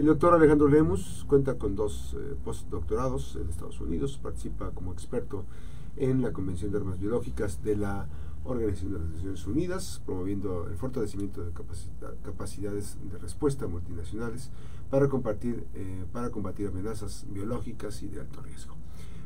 El 0.00 0.06
doctor 0.06 0.32
Alejandro 0.32 0.66
Lemus 0.66 1.26
cuenta 1.28 1.58
con 1.58 1.76
dos 1.76 2.16
eh, 2.18 2.34
postdoctorados 2.42 3.36
en 3.36 3.50
Estados 3.50 3.82
Unidos, 3.82 4.18
participa 4.22 4.70
como 4.70 4.94
experto 4.94 5.44
en 5.98 6.22
la 6.22 6.32
Convención 6.32 6.72
de 6.72 6.78
Armas 6.78 6.98
Biológicas 6.98 7.62
de 7.62 7.76
la 7.76 8.08
Organización 8.44 8.94
de 8.94 8.98
las 9.00 9.08
Naciones 9.10 9.46
Unidas, 9.46 10.00
promoviendo 10.06 10.68
el 10.68 10.76
fortalecimiento 10.78 11.44
de 11.44 11.52
capacidades 12.22 12.96
de 13.12 13.18
respuesta 13.18 13.66
multinacionales 13.66 14.50
para, 14.88 15.04
eh, 15.04 16.04
para 16.10 16.30
combatir 16.30 16.68
amenazas 16.68 17.26
biológicas 17.28 18.02
y 18.02 18.08
de 18.08 18.20
alto 18.20 18.40
riesgo. 18.40 18.76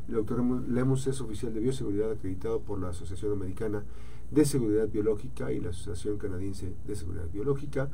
El 0.08 0.14
doctor 0.14 0.44
Lemus 0.68 1.06
es 1.06 1.20
oficial 1.20 1.54
de 1.54 1.60
bioseguridad 1.60 2.10
acreditado 2.10 2.58
por 2.62 2.80
la 2.80 2.88
Asociación 2.88 3.30
Americana 3.30 3.84
de 4.28 4.44
Seguridad 4.44 4.88
Biológica 4.88 5.52
y 5.52 5.60
la 5.60 5.70
Asociación 5.70 6.18
Canadiense 6.18 6.74
de 6.84 6.96
Seguridad 6.96 7.28
Biológica. 7.32 7.90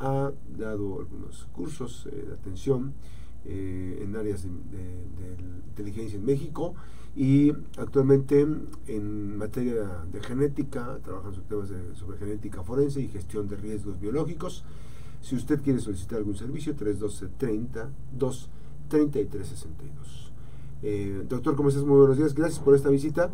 Ha 0.00 0.32
dado 0.58 1.00
algunos 1.00 1.46
cursos 1.52 2.06
eh, 2.10 2.24
de 2.26 2.34
atención 2.34 2.94
eh, 3.46 4.00
en 4.02 4.16
áreas 4.16 4.42
de, 4.44 4.50
inteligencia 5.68 6.18
en 6.18 6.24
México 6.24 6.74
y 7.16 7.52
actualmente 7.78 8.46
en 8.86 9.36
materia 9.36 10.04
de 10.10 10.20
genética, 10.22 10.98
trabaja 11.02 11.32
sobre 11.32 11.46
temas 11.48 11.68
sobre 11.94 12.18
genética 12.18 12.62
forense 12.62 13.00
y 13.00 13.08
gestión 13.08 13.48
de 13.48 13.56
riesgos 13.56 14.00
biológicos. 14.00 14.64
Si 15.20 15.36
usted 15.36 15.60
quiere 15.62 15.78
solicitar 15.78 16.18
algún 16.18 16.36
servicio, 16.36 16.74
312 16.74 17.34
30 17.38 17.90
2 18.16 18.50
33 18.88 19.46
62. 19.46 20.32
Eh, 20.82 21.24
doctor, 21.28 21.56
¿cómo 21.56 21.70
estás? 21.70 21.84
Muy 21.84 21.98
buenos 21.98 22.16
días. 22.16 22.34
Gracias 22.34 22.60
por 22.60 22.74
esta 22.74 22.90
visita. 22.90 23.30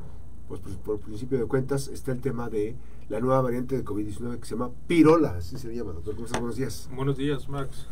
Pues, 0.50 0.60
pues 0.62 0.74
por, 0.78 0.98
principio 0.98 1.38
de 1.38 1.46
cuentas 1.46 1.86
está 1.86 2.10
el 2.10 2.20
tema 2.20 2.50
de 2.50 2.74
la 3.08 3.20
nueva 3.20 3.40
variante 3.40 3.76
de 3.76 3.84
COVID-19 3.84 4.40
que 4.40 4.46
se 4.46 4.56
llama 4.56 4.72
Pirola, 4.88 5.36
así 5.36 5.56
se 5.56 5.72
llama, 5.72 5.92
doctor. 5.92 6.16
¿Cómo? 6.16 6.26
Buenos 6.26 6.56
días. 6.56 6.90
Buenos 6.92 7.16
días, 7.16 7.48
Max. 7.48 7.86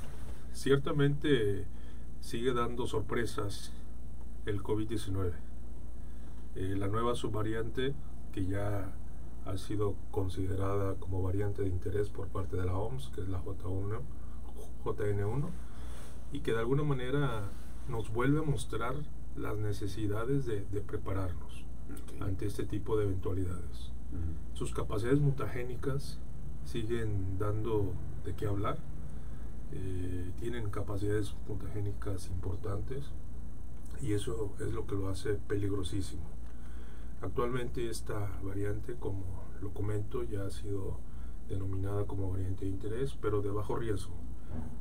Ciertamente 0.53 1.69
sigue 2.21 2.53
dando 2.53 2.89
sorpresas 2.89 3.71
el 4.45 4.61
COVID-19. 4.61 5.35
Eh, 6.57 6.75
la 6.77 6.89
nueva 6.89 7.15
subvariante 7.15 7.95
que 8.33 8.45
ya 8.47 8.93
ha 9.47 9.57
sido 9.57 9.95
considerada 10.11 10.97
como 10.97 11.23
variante 11.23 11.63
de 11.63 11.69
interés 11.69 12.09
por 12.09 12.27
parte 12.27 12.57
de 12.57 12.67
la 12.67 12.75
OMS, 12.75 13.13
que 13.15 13.21
es 13.21 13.29
la 13.29 13.41
J1, 13.41 14.01
JN1, 14.85 15.49
y 16.33 16.41
que 16.41 16.55
de 16.55 16.59
alguna 16.59 16.83
manera 16.83 17.53
nos 17.89 18.13
vuelve 18.13 18.41
a 18.41 18.43
mostrar 18.43 18.97
las 19.37 19.57
necesidades 19.59 20.45
de, 20.45 20.63
prepararnos 20.81 21.68
ante 22.21 22.47
este 22.47 22.65
tipo 22.65 22.97
de 22.97 23.05
eventualidades. 23.05 23.93
Sus 24.55 24.73
capacidades 24.73 25.21
mutagénicas 25.21 26.19
siguen 26.65 27.39
dando 27.39 27.93
de 28.25 28.35
qué 28.35 28.47
hablar 28.47 28.79
eh, 29.71 30.33
tienen 30.41 30.71
capacidades 30.71 31.35
mutagénicas 31.47 32.29
importantes 32.29 33.05
y 34.01 34.15
eso 34.15 34.55
es 34.61 34.73
lo 34.73 34.87
que 34.87 34.95
lo 34.95 35.09
hace 35.09 35.35
peligrosísimo. 35.35 36.23
Actualmente 37.21 37.91
esta 37.91 38.31
variante, 38.43 38.95
como 38.95 39.25
lo 39.61 39.71
comento, 39.71 40.23
ya 40.23 40.47
ha 40.47 40.51
sido 40.51 40.99
denominada 41.49 42.07
como 42.07 42.31
variante 42.31 42.65
de 42.65 42.71
interés, 42.71 43.17
pero 43.21 43.43
de 43.43 43.51
bajo 43.51 43.77
riesgo. 43.77 44.15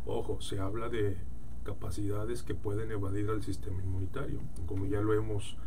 Ojo, 0.06 0.40
se 0.40 0.60
habla 0.60 0.88
de 0.88 1.18
capacidades 1.64 2.44
que 2.44 2.56
pueden 2.56 2.92
evadir 2.92 3.30
al 3.30 3.44
sistema 3.44 3.82
inmunitario, 3.82 4.40
como 4.68 4.86
ya 4.86 5.02
lo 5.02 5.14
hemos 5.14 5.58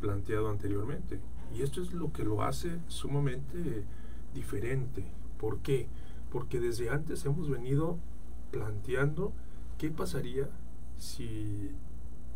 planteado 0.00 0.48
anteriormente. 0.48 1.20
Y 1.54 1.62
esto 1.62 1.80
es 1.82 1.92
lo 1.92 2.12
que 2.12 2.24
lo 2.24 2.42
hace 2.42 2.78
sumamente 2.88 3.84
diferente. 4.34 5.04
¿Por 5.38 5.58
qué? 5.58 5.88
porque 6.30 6.60
desde 6.60 6.90
antes 6.90 7.24
hemos 7.24 7.48
venido 7.48 7.98
planteando 8.50 9.32
qué 9.78 9.90
pasaría 9.90 10.48
si 10.98 11.70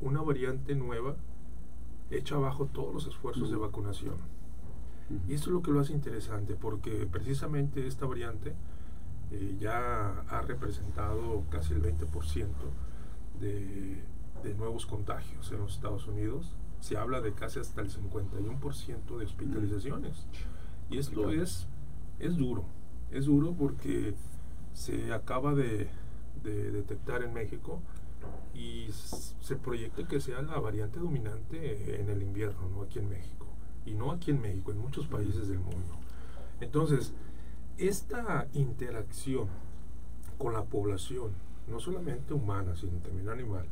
una 0.00 0.22
variante 0.22 0.74
nueva 0.74 1.16
echa 2.10 2.36
abajo 2.36 2.66
todos 2.66 2.94
los 2.94 3.06
esfuerzos 3.06 3.50
de 3.50 3.56
vacunación. 3.56 4.14
Y 5.28 5.34
esto 5.34 5.50
es 5.50 5.52
lo 5.52 5.62
que 5.62 5.70
lo 5.70 5.80
hace 5.80 5.92
interesante, 5.92 6.54
porque 6.54 7.06
precisamente 7.10 7.86
esta 7.86 8.06
variante 8.06 8.54
eh, 9.32 9.56
ya 9.58 10.20
ha 10.28 10.40
representado 10.42 11.44
casi 11.50 11.74
el 11.74 11.82
20% 11.82 12.46
de, 13.40 14.02
de, 14.42 14.54
nuevos 14.54 14.86
contagios 14.86 15.50
en 15.52 15.58
los 15.58 15.74
Estados 15.74 16.06
Unidos. 16.06 16.54
Se 16.80 16.96
habla 16.96 17.20
de 17.20 17.32
casi 17.32 17.58
hasta 17.58 17.80
el 17.82 17.90
51% 17.90 19.18
de 19.18 19.24
hospitalizaciones. 19.24 20.26
Y 20.90 20.98
esto 20.98 21.30
es, 21.30 21.66
es 22.18 22.36
duro, 22.36 22.64
es 23.10 23.26
duro 23.26 23.52
porque 23.52 24.14
se 24.72 25.12
acaba 25.12 25.54
de, 25.54 25.88
detectar 26.42 27.22
en 27.22 27.34
México 27.34 27.80
y 28.54 28.88
se 28.92 29.56
proyecta 29.56 30.08
que 30.08 30.20
sea 30.20 30.42
la 30.42 30.58
variante 30.58 30.98
dominante 30.98 32.00
en 32.00 32.08
el 32.08 32.22
invierno, 32.22 32.68
no 32.70 32.82
aquí 32.82 32.98
en 32.98 33.08
México. 33.08 33.46
Y 33.84 33.92
no 33.92 34.12
aquí 34.12 34.30
en 34.30 34.40
México, 34.40 34.70
en 34.72 34.78
muchos 34.78 35.06
países 35.06 35.48
del 35.48 35.58
mundo. 35.58 35.96
Entonces, 36.60 37.12
esta 37.78 38.46
interacción 38.52 39.48
con 40.38 40.52
la 40.52 40.64
población, 40.64 41.32
no 41.68 41.80
solamente 41.80 42.34
humana, 42.34 42.74
sino 42.76 42.98
también 42.98 43.28
animal, 43.28 43.66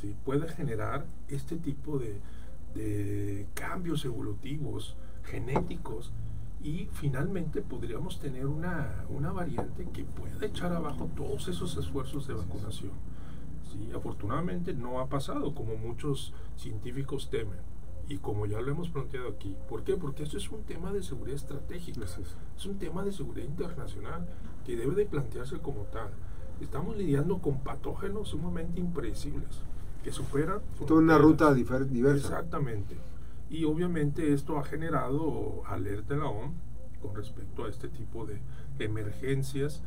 ¿sí? 0.00 0.14
puede 0.24 0.48
generar 0.48 1.06
este 1.28 1.56
tipo 1.56 1.98
de, 1.98 2.20
de 2.74 3.46
cambios 3.54 4.04
evolutivos, 4.04 4.96
genéticos, 5.24 6.12
y 6.62 6.88
finalmente 6.92 7.62
podríamos 7.62 8.20
tener 8.20 8.46
una, 8.46 9.04
una 9.08 9.32
variante 9.32 9.88
que 9.92 10.04
pueda 10.04 10.44
echar 10.44 10.72
abajo 10.72 11.08
todos 11.16 11.48
esos 11.48 11.76
esfuerzos 11.76 12.26
de 12.26 12.34
vacunación. 12.34 12.92
¿Sí? 13.72 13.90
Afortunadamente 13.94 14.74
no 14.74 15.00
ha 15.00 15.08
pasado 15.08 15.54
como 15.54 15.76
muchos 15.76 16.34
científicos 16.56 17.30
temen 17.30 17.58
y 18.08 18.18
como 18.18 18.44
ya 18.44 18.60
lo 18.60 18.72
hemos 18.72 18.90
planteado 18.90 19.28
aquí. 19.28 19.56
¿Por 19.68 19.84
qué? 19.84 19.96
Porque 19.96 20.24
esto 20.24 20.36
es 20.36 20.50
un 20.50 20.64
tema 20.64 20.92
de 20.92 21.02
seguridad 21.02 21.36
estratégica, 21.36 22.04
es 22.04 22.66
un 22.66 22.78
tema 22.78 23.04
de 23.04 23.12
seguridad 23.12 23.46
internacional 23.46 24.28
que 24.66 24.76
debe 24.76 24.94
de 24.96 25.06
plantearse 25.06 25.58
como 25.60 25.84
tal. 25.84 26.10
Estamos 26.60 26.96
lidiando 26.96 27.38
con 27.38 27.60
patógenos 27.60 28.28
sumamente 28.28 28.80
impredecibles 28.80 29.62
que 30.02 30.12
superan... 30.12 30.60
Toda 30.86 31.00
una 31.00 31.18
ruta 31.18 31.52
diversa. 31.54 32.14
Exactamente. 32.14 32.96
Y 33.50 33.64
obviamente 33.64 34.32
esto 34.32 34.58
ha 34.58 34.64
generado 34.64 35.62
alerta 35.66 36.14
en 36.14 36.20
la 36.20 36.26
OMS 36.26 36.54
con 37.00 37.14
respecto 37.14 37.64
a 37.64 37.68
este 37.68 37.88
tipo 37.88 38.26
de 38.26 38.40
emergencias 38.78 39.82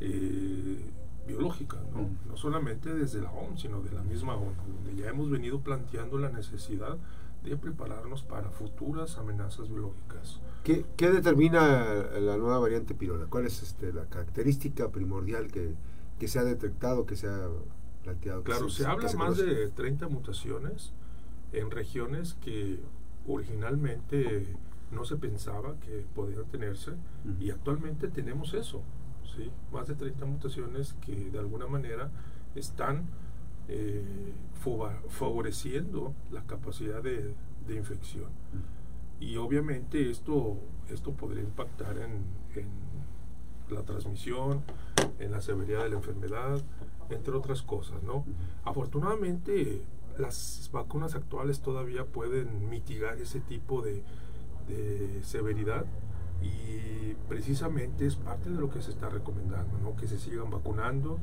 eh, 0.00 0.90
biológicas, 1.26 1.80
¿no? 1.92 2.08
no 2.28 2.36
solamente 2.36 2.94
desde 2.94 3.20
la 3.20 3.30
OMS, 3.30 3.60
sino 3.60 3.80
de 3.80 3.92
la 3.92 4.02
misma 4.02 4.34
ONU, 4.36 4.54
donde 4.74 5.02
ya 5.02 5.08
hemos 5.08 5.30
venido 5.30 5.60
planteando 5.60 6.18
la 6.18 6.30
necesidad 6.30 6.96
de 7.44 7.56
prepararnos 7.56 8.22
para 8.22 8.50
futuras 8.50 9.18
amenazas 9.18 9.68
biológicas. 9.68 10.40
¿Qué, 10.64 10.84
qué 10.96 11.10
determina 11.10 11.84
la 12.20 12.36
nueva 12.36 12.58
variante 12.58 12.94
pirola? 12.94 13.26
¿Cuál 13.26 13.46
es 13.46 13.62
este, 13.62 13.92
la 13.92 14.06
característica 14.06 14.88
primordial 14.90 15.50
que, 15.50 15.74
que, 16.18 16.28
se 16.28 16.40
ha 16.40 16.44
detectado, 16.44 17.06
que 17.06 17.16
se 17.16 17.28
ha 17.28 17.48
planteado? 18.06 18.42
Claro, 18.44 18.68
se, 18.68 18.86
habla 18.86 19.12
más 19.14 19.36
de 19.36 19.68
30 19.68 20.08
mutaciones 20.08 20.92
en 21.52 21.70
regiones 21.70 22.34
que 22.34 22.80
originalmente 23.26 24.46
no 24.92 25.04
se 25.04 25.16
pensaba 25.16 25.74
que 25.80 26.06
podían 26.14 26.44
tenerse 26.44 26.92
y 27.40 27.50
actualmente 27.50 28.08
tenemos 28.08 28.54
eso, 28.54 28.82
¿sí? 29.34 29.50
más 29.72 29.88
de 29.88 29.94
30 29.94 30.24
mutaciones 30.26 30.94
que 31.04 31.30
de 31.30 31.38
alguna 31.38 31.66
manera 31.66 32.10
están 32.54 33.06
eh, 33.68 34.32
favoreciendo 35.08 36.14
la 36.30 36.42
capacidad 36.42 37.02
de, 37.02 37.34
infección. 37.68 38.30
Y 39.18 39.36
obviamente 39.38 40.08
esto, 40.08 40.56
esto 40.88 41.12
podría 41.12 41.42
impactar 41.42 41.98
en, 41.98 42.24
la 43.70 43.82
transmisión, 43.82 44.62
en 45.18 45.32
la 45.32 45.40
severidad 45.40 45.82
de 45.82 45.90
la 45.90 45.96
enfermedad, 45.96 46.62
entre 47.10 47.34
otras 47.34 47.62
cosas. 47.62 48.02
¿no? 48.02 48.24
Afortunadamente 48.64 49.82
las 50.18 50.70
vacunas 50.72 51.14
actuales 51.14 51.60
todavía 51.60 52.04
pueden 52.06 52.68
mitigar 52.68 53.18
ese 53.18 53.40
tipo 53.40 53.82
de, 53.82 54.02
severidad 55.22 55.84
y 56.42 57.14
precisamente 57.28 58.04
es 58.04 58.16
parte 58.16 58.50
de 58.50 58.58
lo 58.58 58.68
que 58.68 58.82
se 58.82 58.90
está 58.90 59.08
recomendando, 59.08 59.78
¿no? 59.78 59.94
que 59.94 60.08
se 60.08 60.18
sigan 60.18 60.50
vacunando, 60.50 61.20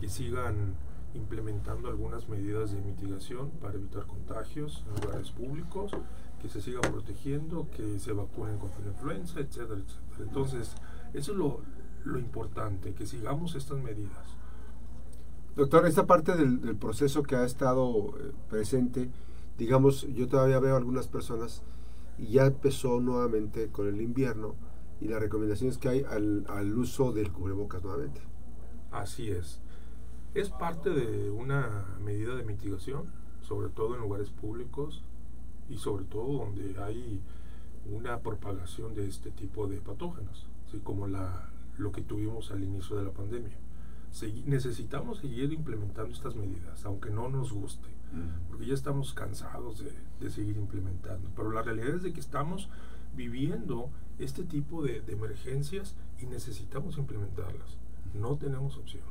que 0.00 0.08
sigan 0.08 0.74
implementando 1.12 1.88
algunas 1.88 2.28
medidas 2.28 2.72
de 2.72 2.80
mitigación 2.80 3.50
para 3.50 3.74
evitar 3.74 4.06
contagios 4.06 4.84
en 4.88 5.04
lugares 5.04 5.30
públicos, 5.30 5.92
que 6.40 6.48
se 6.48 6.62
sigan 6.62 6.90
protegiendo, 6.90 7.68
que 7.70 7.98
se 7.98 8.12
vacunen 8.12 8.58
contra 8.58 8.80
la 8.80 8.88
influenza, 8.88 9.40
etcétera, 9.40 9.80
etcétera. 9.80 10.24
Entonces, 10.26 10.74
eso 11.12 11.32
es 11.32 11.38
lo, 11.38 11.60
lo 12.04 12.18
importante, 12.18 12.94
que 12.94 13.06
sigamos 13.06 13.54
estas 13.54 13.78
medidas. 13.78 14.36
Doctor, 15.56 15.86
esta 15.86 16.06
parte 16.06 16.36
del, 16.36 16.76
proceso 16.76 17.22
que 17.22 17.34
ha 17.34 17.46
estado 17.46 18.10
eh, 18.18 18.32
presente, 18.50 19.08
digamos, 19.56 20.06
yo 20.12 20.28
todavía 20.28 20.60
veo 20.60 20.76
algunas 20.76 21.08
personas 21.08 21.62
y 22.18 22.26
ya 22.32 22.44
empezó 22.44 23.00
nuevamente 23.00 23.68
con 23.68 23.88
el 23.88 24.02
invierno 24.02 24.54
y 25.00 25.08
las 25.08 25.18
recomendaciones 25.18 25.78
que 25.78 25.88
hay 25.88 26.04
al, 26.04 26.76
uso 26.76 27.12
del 27.12 27.32
cubrebocas 27.32 27.82
nuevamente. 27.82 28.20
Así 28.90 29.30
es. 29.30 29.62
Es 30.34 30.50
parte 30.50 30.90
de 30.90 31.30
una 31.30 31.86
medida 32.04 32.36
de 32.36 32.44
mitigación, 32.44 33.06
sobre 33.40 33.70
todo 33.70 33.94
en 33.94 34.02
lugares 34.02 34.28
públicos 34.28 35.04
y 35.70 35.78
sobre 35.78 36.04
todo 36.04 36.44
donde 36.44 36.76
hay 36.82 37.22
una 37.90 38.20
propagación 38.20 38.94
de 38.94 39.08
este 39.08 39.30
tipo 39.30 39.66
de 39.68 39.80
patógenos, 39.80 40.48
así 40.68 40.80
como 40.80 41.06
la, 41.06 41.48
lo 41.78 41.92
que 41.92 42.02
tuvimos 42.02 42.50
al 42.50 42.62
inicio 42.62 42.96
de 42.96 43.04
la 43.04 43.12
pandemia. 43.12 43.56
Necesitamos 44.46 45.18
seguir 45.18 45.52
implementando 45.52 46.12
estas 46.12 46.36
medidas, 46.36 46.84
aunque 46.84 47.10
no 47.10 47.28
nos 47.28 47.52
guste, 47.52 47.88
porque 48.48 48.66
ya 48.66 48.74
estamos 48.74 49.12
cansados 49.12 49.84
de, 49.84 49.92
de, 50.20 50.30
seguir 50.30 50.56
implementando. 50.56 51.30
Pero 51.36 51.50
la 51.50 51.62
realidad 51.62 51.96
es 51.96 52.02
de 52.02 52.12
que 52.12 52.20
estamos 52.20 52.68
viviendo 53.14 53.90
este 54.18 54.44
tipo 54.44 54.82
de, 54.82 55.00
de 55.00 55.12
emergencias 55.12 55.94
y 56.20 56.26
necesitamos 56.26 56.98
implementarlas. 56.98 57.76
No 58.14 58.36
tenemos 58.36 58.76
opción. 58.76 59.04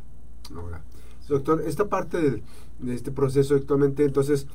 Doctor, 1.28 1.64
esta 1.66 1.88
parte 1.88 2.22
de, 2.22 2.44
de 2.80 2.94
este 2.94 3.12
proceso 3.12 3.56
actualmente, 3.56 4.06
entonces, 4.06 4.48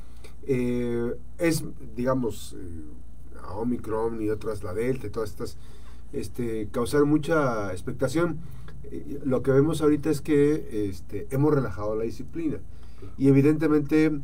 eh, 0.43 1.15
es, 1.37 1.63
digamos, 1.95 2.55
eh, 2.57 3.39
a 3.43 3.55
Omicron 3.55 4.21
y 4.21 4.29
otras, 4.29 4.63
la 4.63 4.73
Delta 4.73 5.07
y 5.07 5.09
todas 5.09 5.31
estas, 5.31 5.57
este, 6.13 6.69
causaron 6.71 7.09
mucha 7.09 7.71
expectación. 7.71 8.39
Eh, 8.83 9.21
lo 9.23 9.41
que 9.43 9.51
vemos 9.51 9.81
ahorita 9.81 10.09
es 10.09 10.21
que 10.21 10.89
este, 10.89 11.27
hemos 11.31 11.53
relajado 11.53 11.95
la 11.95 12.03
disciplina 12.03 12.59
y 13.17 13.27
evidentemente 13.27 14.19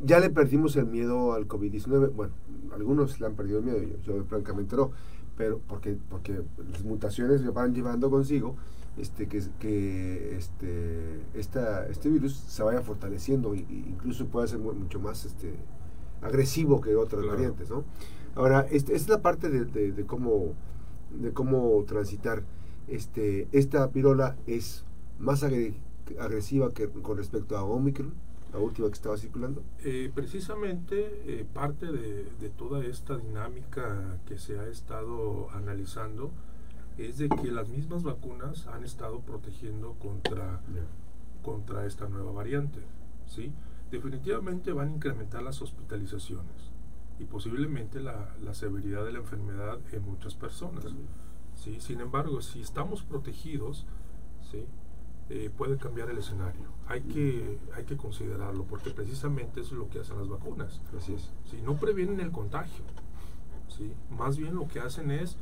ya 0.00 0.18
le 0.20 0.30
perdimos 0.30 0.76
el 0.76 0.86
miedo 0.86 1.32
al 1.32 1.46
COVID-19. 1.48 2.12
Bueno, 2.12 2.32
algunos 2.74 3.20
le 3.20 3.26
han 3.26 3.34
perdido 3.34 3.58
el 3.58 3.64
miedo, 3.64 3.78
yo, 3.80 4.16
yo 4.16 4.24
francamente 4.24 4.76
no, 4.76 4.90
pero 5.36 5.60
porque, 5.66 5.96
porque 6.10 6.40
las 6.70 6.84
mutaciones 6.84 7.42
lo 7.42 7.52
van 7.52 7.74
llevando 7.74 8.10
consigo 8.10 8.56
este, 8.96 9.26
que, 9.26 9.42
que 9.58 10.36
este, 10.36 11.20
esta, 11.34 11.86
este 11.86 12.08
virus 12.10 12.34
se 12.34 12.62
vaya 12.62 12.82
fortaleciendo 12.82 13.54
e 13.54 13.64
incluso 13.70 14.26
pueda 14.26 14.46
ser 14.46 14.58
mucho 14.58 15.00
más 15.00 15.24
este, 15.24 15.54
agresivo 16.20 16.80
que 16.80 16.94
otras 16.96 17.24
variantes. 17.26 17.70
¿no? 17.70 17.84
Ahora, 18.34 18.66
esta 18.70 18.92
es 18.92 19.08
la 19.08 19.22
parte 19.22 19.48
de, 19.48 19.92
de, 19.92 20.06
cómo, 20.06 20.54
de 21.18 21.32
cómo 21.32 21.82
transitar. 21.86 22.42
Este, 22.88 23.48
esta 23.52 23.90
pirola 23.90 24.36
es 24.46 24.84
más 25.18 25.42
agresiva 25.44 26.72
que 26.72 26.88
con 26.88 27.16
respecto 27.16 27.56
a 27.56 27.64
Omicron, 27.64 28.12
la 28.52 28.58
última 28.58 28.88
que 28.88 28.94
estaba 28.94 29.16
circulando? 29.16 29.62
Eh, 29.82 30.10
precisamente 30.14 31.22
eh, 31.26 31.46
parte 31.52 31.86
de, 31.86 32.24
de, 32.38 32.50
toda 32.50 32.84
esta 32.84 33.16
dinámica 33.16 34.18
que 34.26 34.38
se 34.38 34.58
ha 34.58 34.66
estado 34.68 35.48
analizando 35.52 36.30
es 36.98 37.18
de 37.18 37.28
que 37.28 37.50
las 37.50 37.68
mismas 37.68 38.02
vacunas 38.02 38.66
han 38.66 38.84
estado 38.84 39.20
protegiendo 39.20 39.94
contra, 39.94 40.60
contra 41.42 41.86
esta 41.86 42.08
nueva 42.08 42.32
variante. 42.32 42.80
¿sí? 43.26 43.52
Definitivamente 43.90 44.72
van 44.72 44.88
a 44.88 44.92
incrementar 44.92 45.42
las 45.42 45.62
hospitalizaciones 45.62 46.70
y 47.18 47.24
posiblemente 47.24 48.00
la, 48.00 48.34
la 48.42 48.54
severidad 48.54 49.04
de 49.04 49.12
la 49.12 49.20
enfermedad 49.20 49.78
en 49.92 50.02
muchas 50.04 50.34
personas. 50.34 50.84
¿Sí? 51.62 51.80
Sin 51.80 52.00
embargo, 52.00 52.40
si 52.42 52.60
estamos 52.60 53.02
protegidos, 53.02 53.86
¿sí? 54.50 54.66
Eh, 55.30 55.50
puede 55.56 55.78
cambiar 55.78 56.10
el 56.10 56.18
escenario. 56.18 56.72
Hay 56.88 57.00
que, 57.02 57.58
hay 57.74 57.84
que 57.84 57.96
considerarlo 57.96 58.64
porque 58.64 58.90
precisamente 58.90 59.60
eso 59.60 59.74
es 59.74 59.78
lo 59.78 59.88
que 59.88 60.00
hacen 60.00 60.18
las 60.18 60.28
vacunas. 60.28 60.82
Así 60.96 61.14
es. 61.14 61.30
¿sí? 61.50 61.58
No 61.64 61.76
previenen 61.76 62.20
el 62.20 62.32
contagio. 62.32 62.84
¿sí? 63.68 63.92
Más 64.10 64.36
bien 64.36 64.54
lo 64.54 64.68
que 64.68 64.80
hacen 64.80 65.10
es 65.10 65.38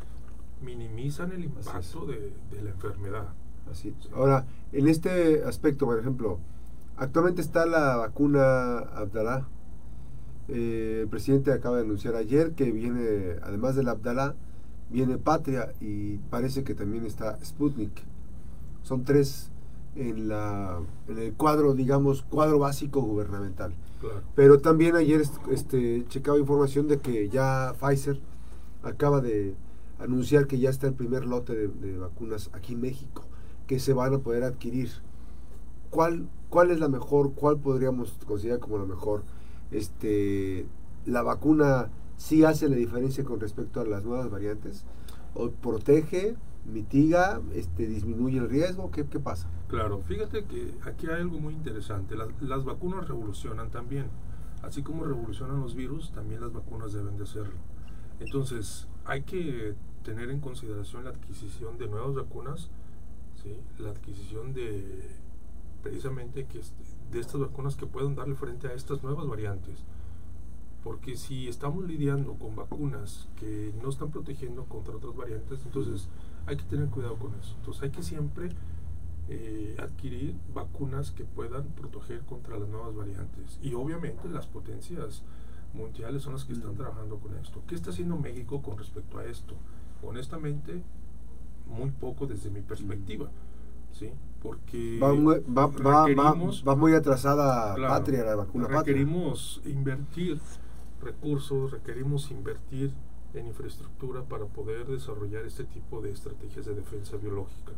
minimizan 0.62 1.32
el 1.32 1.44
impacto 1.44 2.06
de, 2.06 2.32
la 2.62 2.70
enfermedad. 2.70 3.28
Así. 3.70 3.94
Ahora, 4.14 4.46
en 4.72 4.87
este 4.87 5.43
aspecto, 5.44 5.87
por 5.87 5.99
ejemplo, 5.99 6.38
actualmente 6.96 7.40
está 7.40 7.67
la 7.67 7.96
vacuna 7.96 8.78
Abdalá. 8.78 9.49
Eh, 10.49 11.00
el 11.02 11.08
presidente 11.08 11.52
acaba 11.52 11.78
de 11.78 11.82
anunciar 11.82 12.14
ayer 12.14 12.52
que 12.52 12.70
viene, 12.70 13.37
además 13.43 13.75
del 13.75 13.88
Abdalá, 13.88 14.34
viene 14.91 15.19
Patria 15.19 15.73
y 15.81 16.19
parece 16.31 16.65
que 16.65 16.75
también 16.75 17.07
está 17.07 17.39
Sputnik. 17.45 17.93
Son 18.83 19.05
tres 19.05 19.51
en, 19.95 20.29
la, 20.29 20.81
en 21.09 21.19
el 21.19 21.33
cuadro, 21.35 21.75
digamos, 21.75 22.23
cuadro 22.23 22.59
básico 22.59 23.01
gubernamental. 23.01 23.75
Pero 24.35 24.61
también 24.61 24.97
ayer 24.97 25.23
este, 25.51 26.07
checaba 26.09 26.39
información 26.39 26.89
de 26.89 26.99
que 26.99 27.29
ya 27.29 27.75
Pfizer 27.79 28.19
acaba 28.83 29.21
de 29.21 29.55
anunciar 29.99 30.47
que 30.47 30.59
ya 30.59 30.71
está 30.71 30.87
el 30.87 30.95
primer 30.95 31.27
lote 31.27 31.69
de, 31.69 31.99
vacunas 31.99 32.51
aquí 32.55 32.73
en 32.73 32.81
México, 32.81 33.25
que 33.67 33.79
se 33.79 33.93
van 33.93 34.15
a 34.15 34.19
poder 34.19 34.45
adquirir. 34.45 34.91
¿Cuál, 35.91 36.29
¿Cuál 36.49 36.71
es 36.71 36.81
la 36.81 36.89
mejor? 36.89 37.33
¿Cuál 37.35 37.59
podríamos 37.59 38.19
considerar 38.27 38.61
como 38.61 38.79
la 38.79 38.87
mejor? 38.87 39.23
Este, 39.71 40.67
¿La 41.05 41.23
vacuna 41.23 41.91
sí 42.20 42.44
hace 42.44 42.69
la 42.69 42.76
diferencia 42.76 43.25
con 43.25 43.40
respecto 43.40 43.81
a 43.81 43.84
las 43.87 44.05
nuevas 44.05 44.31
variantes? 44.31 44.84
¿O 45.34 45.50
protege, 45.50 46.37
mitiga, 46.67 47.40
este, 47.55 47.87
disminuye 47.87 48.38
el 48.38 48.49
riesgo? 48.49 48.90
¿Qué, 48.90 49.06
qué 49.06 49.19
pasa? 49.19 49.49
Claro, 49.69 50.02
fíjate 50.02 50.44
que 50.44 50.75
aquí 50.84 51.06
hay 51.06 51.22
algo 51.22 51.40
muy 51.40 51.55
interesante. 51.55 52.14
Las, 52.17 52.64
vacunas 52.64 53.08
revolucionan 53.08 53.70
también. 53.70 54.08
Así 54.62 54.82
como 54.82 55.05
revolucionan 55.05 55.61
los 55.61 55.75
virus, 55.75 56.12
también 56.12 56.43
las 56.43 56.52
vacunas 56.52 56.93
deben 56.93 57.17
de 57.17 57.25
hacerlo. 57.25 57.55
Entonces, 58.19 58.87
hay 59.06 59.22
que 59.22 59.75
tener 60.05 60.31
en 60.31 60.40
consideración 60.40 61.05
la 61.05 61.11
adquisición 61.11 61.78
de 61.78 61.88
nuevas 61.88 62.14
vacunas, 62.14 62.69
¿sí? 63.43 63.56
la 63.78 63.90
adquisición 63.90 64.52
de 64.52 65.08
precisamente 65.82 66.44
que 66.44 66.61
de 67.11 67.20
estas 67.20 67.40
vacunas 67.40 67.76
que 67.76 67.87
puedan 67.87 68.14
darle 68.14 68.34
frente 68.34 68.69
a 68.69 68.75
estas 68.75 69.02
nuevas 69.02 69.26
variantes. 69.26 69.87
Porque 70.82 71.17
si 71.17 71.49
estamos 71.49 71.85
lidiando 71.87 72.35
con 72.35 72.56
vacunas 72.56 73.29
que 73.37 73.73
no 73.82 73.91
están 73.91 74.11
protegiendo 74.11 74.65
contra 74.65 74.97
otras 74.97 75.15
variantes, 75.15 75.61
entonces 75.65 76.09
hay 76.47 76.56
que 76.56 76.65
tener 76.65 76.88
cuidado 76.88 77.17
con 77.17 77.35
eso. 77.35 77.55
Entonces 77.59 77.82
hay 77.82 77.91
que 77.91 78.03
siempre 78.03 78.49
eh, 79.29 79.77
adquirir 79.79 80.35
vacunas 80.55 81.11
que 81.11 81.25
puedan 81.25 81.65
proteger 81.69 82.21
contra 82.21 82.59
las 82.59 82.69
nuevas 82.69 82.94
variantes. 82.94 83.59
Y 83.62 83.75
obviamente 83.75 84.29
las 84.29 84.47
potencias 84.47 85.23
mundiales 85.75 86.23
son 86.23 86.32
las 86.32 86.44
que 86.44 86.55
están 86.55 86.77
trabajando 86.77 87.19
con 87.19 87.37
esto. 87.37 87.62
¿Qué 87.67 87.75
está 87.75 87.91
haciendo 87.91 88.17
México 88.17 88.62
con 88.62 88.79
respecto 88.79 89.19
a 89.19 89.25
esto? 89.25 89.55
honestamente, 90.03 90.82
muy 91.67 91.91
poco 91.91 92.27
desde 92.27 92.50
mi 92.50 92.61
perspectiva. 92.61 93.29
¿sí? 93.93 94.11
Porque 94.43 94.99
va 95.03 95.12
muy, 95.12 95.41
va, 96.65 96.77
muy 96.77 96.94
atrasada 96.94 97.75
patria 97.75 98.25
la 98.25 98.37
vacuna 98.37 98.69
requerimos 98.69 99.60
invertir 99.67 100.41
recursos, 101.01 101.71
requerimos 101.71 102.31
invertir 102.31 102.93
en 103.35 103.47
infraestructura 103.47 104.23
para 104.23 104.45
poder 104.47 104.87
desarrollar 104.87 105.45
este 105.45 105.65
tipo 105.65 106.01
de 106.01 106.11
estrategias 106.11 106.67
de 106.67 106.75
defensa 106.75 107.17
biológica. 107.17 107.73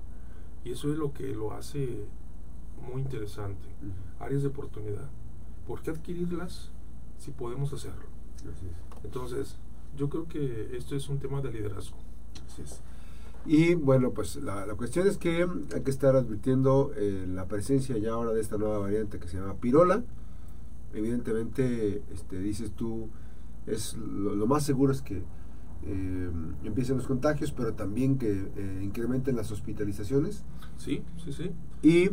Y 0.65 0.73
eso 0.73 0.91
es 0.91 0.99
lo 0.99 1.13
que 1.13 1.29
lo 1.35 1.53
hace 1.53 2.05
muy 2.91 3.03
interesante. 3.03 3.69
Áreas 4.19 4.43
de 4.43 4.49
oportunidad. 4.49 5.09
¿Por 5.67 5.83
qué 5.83 5.91
adquirirlas 5.91 6.71
si 7.19 7.31
podemos 7.31 7.73
hacerlo? 7.73 8.07
Entonces, 9.05 9.57
yo 9.97 10.09
creo 10.09 10.27
que 10.27 10.77
esto 10.77 10.97
es 10.97 11.09
un 11.09 11.19
tema 11.19 11.41
de 11.41 11.53
liderazgo. 11.53 11.99
Y 13.45 13.75
bueno, 13.75 14.13
pues 14.13 14.37
la, 14.37 14.67
cuestión 14.77 15.07
es 15.09 15.19
que 15.19 15.47
hay 15.75 15.83
que 15.83 15.91
estar 15.91 16.15
advirtiendo 16.15 16.93
eh, 16.97 17.27
la 17.29 17.47
presencia 17.47 17.99
ya 17.99 18.13
ahora 18.13 18.33
de 18.33 18.41
esta 18.41 18.57
nueva 18.57 18.79
variante 18.79 19.19
que 19.19 19.29
se 19.29 19.37
llama 19.37 19.55
pirola. 19.55 20.05
Evidentemente, 20.95 22.03
este, 22.13 22.39
dices 22.39 22.73
tú, 22.73 23.09
es 23.67 23.97
lo, 23.97 24.47
más 24.47 24.65
seguro 24.65 24.93
es 24.93 25.03
que 25.03 25.23
eh, 25.85 26.31
empiecen 26.65 26.97
los 26.97 27.07
contagios, 27.07 27.53
pero 27.53 27.75
también 27.75 28.19
que 28.19 28.31
eh, 28.31 28.81
incrementen 28.83 29.37
las 29.37 29.51
hospitalizaciones. 29.51 30.45
Sí, 30.77 31.03
sí, 31.25 31.33
sí. 31.33 31.51
Y 31.83 32.11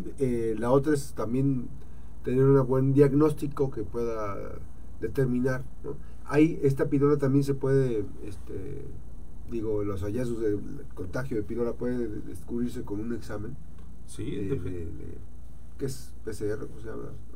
la 0.56 0.72
otra 0.72 0.94
es 0.94 1.14
también 1.14 1.68
tener 2.24 2.44
un 2.44 2.68
buen 2.68 2.94
diagnóstico 2.94 3.72
que 3.72 3.84
pueda 3.84 4.36
determinar. 5.00 5.64
¿no? 5.84 5.96
Hay, 6.26 6.60
esta 6.64 6.90
pirola 6.90 7.18
también 7.18 7.44
se 7.44 7.54
puede 7.54 8.06
este, 8.26 8.86
digo, 9.52 9.84
los 9.84 10.02
hallazgos 10.04 10.42
del 10.42 10.60
contagio 10.94 11.38
de 11.38 11.44
pirola 11.44 11.74
pueden 11.74 12.26
descubrirse 12.26 12.84
con 12.84 13.00
un 13.00 13.14
examen. 13.14 13.56
Sí, 14.06 14.24
de, 14.36 14.88
¿Qué 15.80 15.86
es 15.86 16.12
PCR? 16.26 16.68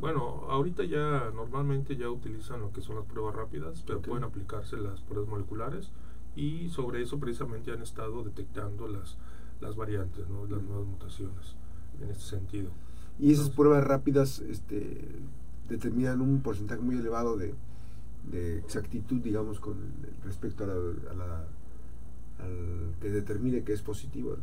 Bueno, 0.02 0.44
ahorita 0.50 0.84
ya 0.84 1.32
normalmente 1.34 1.96
ya 1.96 2.10
utilizan 2.10 2.60
lo 2.60 2.74
que 2.74 2.82
son 2.82 2.98
las 2.98 3.06
pruebas 3.06 3.34
rápidas, 3.34 3.82
pero 3.88 4.02
pueden 4.02 4.26
aplicarse 4.26 4.76
las 4.76 5.00
pruebas 5.00 5.30
moleculares 5.30 5.92
y 6.36 6.68
sobre 6.68 7.02
eso 7.02 7.20
precisamente 7.20 7.72
han 7.72 7.82
estado 7.82 8.22
detectando 8.22 8.90
las, 8.90 9.18
las 9.62 9.78
variantes, 9.78 10.28
¿no? 10.28 10.46
las 10.46 10.62
nuevas 10.62 10.86
mutaciones 10.86 11.56
en 12.02 12.10
este 12.10 12.24
sentido. 12.24 12.70
Y 13.18 13.32
esas 13.32 13.50
pruebas 13.50 13.82
rápidas 13.82 14.40
este, 14.40 15.08
determinan 15.70 16.20
un 16.20 16.42
porcentaje 16.42 16.82
muy 16.82 16.98
elevado 16.98 17.38
de, 17.38 17.56
de 18.30 18.58
exactitud, 18.58 19.22
digamos, 19.22 19.62
con 19.62 19.78
respecto 20.26 20.66
a 20.66 20.68
la 20.68 21.46
que 23.00 23.10
determine 23.10 23.64
que 23.64 23.72
es 23.72 23.82
positivo. 23.82 24.36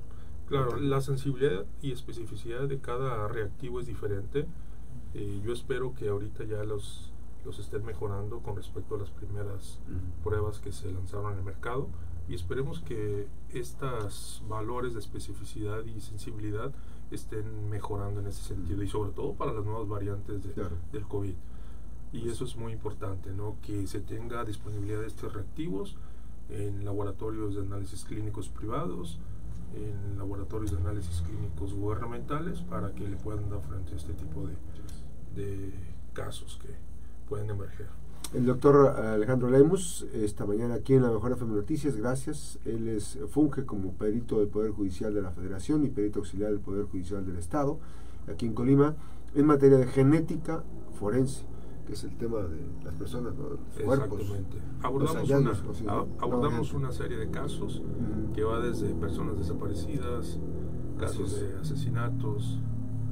Claro, 0.51 0.77
la 0.79 1.01
sensibilidad 1.01 1.65
y 1.81 1.93
especificidad 1.93 2.69
de 2.69 2.79
cada 2.81 3.27
reactivo 3.29 3.81
es 3.81 3.87
diferente. 3.87 4.47
Eh, 5.15 5.41
yo 5.45 5.53
espero 5.53 5.95
que 5.95 6.09
ahorita 6.09 6.45
ya 6.45 6.63
los, 6.65 7.13
los 7.45 7.59
estén 7.59 7.85
mejorando 7.85 8.41
con 8.41 8.57
respecto 8.57 8.97
a 8.97 8.99
las 8.99 9.11
primeras 9.11 9.79
pruebas 10.23 10.59
que 10.59 10.73
se 10.73 10.91
lanzaron 10.93 11.33
en 11.33 11.39
el 11.39 11.45
mercado 11.45 11.89
y 12.29 12.35
esperemos 12.35 12.81
que 12.81 13.27
estos 13.53 14.43
valores 14.49 14.95
de 14.95 15.01
especificidad 15.01 15.85
y 15.85 16.01
sensibilidad 16.01 16.73
estén 17.11 17.71
mejorando 17.71 18.21
en 18.21 18.27
ese 18.29 18.43
sentido 18.43 18.83
y 18.83 18.89
sobre 18.89 19.11
todo 19.11 19.33
para 19.35 19.53
las 19.53 19.65
nuevas 19.65 19.89
variantes 19.89 20.43
de, 20.43 20.53
Claro. 20.53 20.77
del 20.93 21.05
COVID. 21.07 21.35
Y 22.13 22.29
eso 22.29 22.45
es 22.45 22.57
muy 22.57 22.73
importante, 22.73 23.31
¿no? 23.33 23.57
que 23.63 23.87
se 23.87 24.01
tenga 24.01 24.45
disponibilidad 24.45 25.01
de 25.01 25.07
estos 25.07 25.33
reactivos 25.33 25.97
en 26.49 26.85
laboratorios 26.85 27.55
de 27.55 27.61
análisis 27.63 28.05
clínicos 28.05 28.49
privados, 28.49 29.19
en 29.75 30.19
laboratorios 30.19 30.73
de 30.73 30.79
análisis 30.79 31.23
clínicos 31.23 31.75
gubernamentales 31.75 32.61
para 32.63 32.93
que 32.93 33.09
le 33.09 33.17
puedan 33.17 33.49
dar 33.49 33.61
frente 33.61 33.95
a 33.95 33.97
este 33.97 34.13
tipo 34.15 34.47
de, 34.47 34.55
de 35.41 35.73
casos 36.13 36.59
que 36.63 36.75
pueden 37.29 37.51
emerger. 37.51 37.89
El 38.33 38.47
doctor 38.47 38.97
Alejandro 38.97 39.51
Lemus, 39.51 40.07
esta 40.15 40.47
mañana 40.47 40.75
aquí 40.75 40.95
en 40.95 41.03
la 41.03 41.11
Mejor 41.11 41.33
FM 41.33 41.53
Noticias, 41.53 41.97
gracias. 41.97 42.61
Él 42.65 42.87
es, 42.87 43.19
funge 43.29 43.67
como 43.67 43.93
perito 43.95 44.39
del 44.39 44.47
Poder 44.47 44.71
Judicial 44.71 45.13
de 45.13 45.21
la 45.21 45.33
Federación 45.33 45.85
y 45.85 45.89
perito 45.89 46.21
auxiliar 46.21 46.51
del 46.51 46.61
Poder 46.61 46.85
Judicial 46.85 47.27
del 47.27 47.39
Estado, 47.39 47.81
aquí 48.33 48.47
en 48.47 48.55
Colima, 48.55 48.95
en 49.35 49.47
materia 49.47 49.79
de 49.79 49.87
genética 49.89 50.63
forense, 51.01 51.45
que 51.87 51.93
es 51.95 52.05
el 52.05 52.17
tema 52.17 52.39
de 52.43 52.61
las 52.85 52.95
personas, 52.95 53.35
¿no? 53.35 53.51
los 53.51 53.61
cuerpos. 53.85 54.21
Exactamente. 54.21 54.57
los 54.57 54.85
Abordamos, 54.85 55.31
hallazgos, 55.31 55.81
una, 55.81 55.93
abordamos 55.93 56.73
No, 56.73 56.79
una 56.79 56.93
serie 56.93 57.17
de 57.17 57.31
casos 57.31 57.83
que 58.35 58.45
va 58.45 58.61
desde 58.61 58.95
personas 58.95 59.39
desaparecidas, 59.39 60.39
casos 60.99 61.41
de 61.41 61.59
asesinatos, 61.59 62.59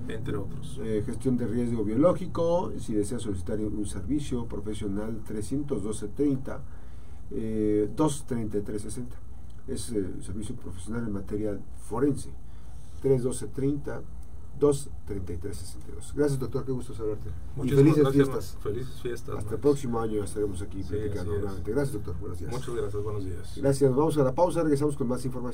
entre 0.08 0.36
otros. 0.36 0.80
Eh, 0.82 1.02
gestión 1.04 1.36
de 1.36 1.46
riesgo 1.46 1.84
biológico, 1.84 2.72
si 2.78 2.94
desea 2.94 3.18
solicitar 3.18 3.58
un 3.60 3.86
servicio 3.86 4.46
profesional 4.46 5.22
312-30, 5.24 6.60
eh, 7.30 7.90
233-60. 7.94 9.06
Es 9.66 9.90
eh, 9.92 10.06
servicio 10.20 10.54
profesional 10.56 11.06
en 11.06 11.12
materia 11.12 11.58
forense. 11.76 12.30
312-30, 13.02 14.00
233-62. 14.58 16.14
Gracias, 16.14 16.38
doctor, 16.38 16.64
qué 16.64 16.72
gusto 16.72 16.94
saludarte. 16.94 17.28
Y 17.28 17.58
Muchísimas 17.58 17.82
felices 17.82 18.02
gracias, 18.02 18.14
fiestas. 18.28 18.56
Felices 18.62 19.00
fiestas. 19.02 19.36
Hasta 19.38 19.54
el 19.54 19.60
próximo 19.60 20.00
año 20.00 20.24
estaremos 20.24 20.62
aquí 20.62 20.82
Sí, 20.82 20.88
platicando 20.90 21.32
nuevamente. 21.32 21.70
Gracias, 21.70 21.92
doctor. 21.94 22.16
Buenos 22.20 22.38
días. 22.38 22.52
Muchas 22.52 22.74
gracias, 22.74 23.02
buenos 23.02 23.24
días. 23.24 23.52
Gracias. 23.56 23.90
Vamos 23.94 24.18
a 24.18 24.24
la 24.24 24.34
pausa, 24.34 24.62
regresamos 24.62 24.96
con 24.96 25.08
más 25.08 25.24
información. 25.24 25.48